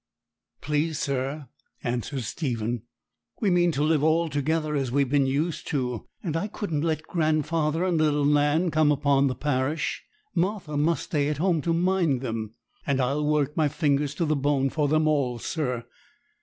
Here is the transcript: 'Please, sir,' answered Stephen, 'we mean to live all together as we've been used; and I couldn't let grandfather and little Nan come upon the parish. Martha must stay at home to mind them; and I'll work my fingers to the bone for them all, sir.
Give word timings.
'Please, 0.61 0.97
sir,' 0.97 1.47
answered 1.83 2.23
Stephen, 2.23 2.81
'we 3.39 3.51
mean 3.51 3.71
to 3.71 3.83
live 3.83 4.01
all 4.03 4.29
together 4.29 4.75
as 4.75 4.91
we've 4.91 5.11
been 5.11 5.27
used; 5.27 5.71
and 5.71 6.35
I 6.35 6.47
couldn't 6.47 6.81
let 6.81 7.03
grandfather 7.03 7.83
and 7.83 7.99
little 7.99 8.25
Nan 8.25 8.71
come 8.71 8.91
upon 8.91 9.27
the 9.27 9.35
parish. 9.35 10.03
Martha 10.33 10.75
must 10.75 11.03
stay 11.03 11.27
at 11.29 11.37
home 11.37 11.61
to 11.61 11.71
mind 11.71 12.21
them; 12.21 12.55
and 12.87 12.99
I'll 12.99 13.23
work 13.23 13.55
my 13.55 13.67
fingers 13.67 14.15
to 14.15 14.25
the 14.25 14.35
bone 14.35 14.71
for 14.71 14.87
them 14.87 15.07
all, 15.07 15.37
sir. 15.37 15.85